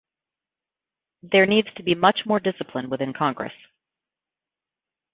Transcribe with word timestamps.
There 1.21 1.45
needs 1.45 1.67
to 1.75 1.83
be 1.83 1.93
much 1.93 2.21
more 2.25 2.39
discipline 2.39 2.89
within 2.89 3.13
congress. 3.13 3.53